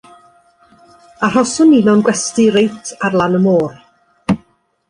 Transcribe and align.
Arhoson 1.27 1.67
ni 1.73 1.81
mewn 1.89 2.03
gwesty 2.07 2.47
reit 2.57 2.93
ar 3.09 3.19
lan 3.23 3.39
y 3.41 3.43
môr. 3.47 3.73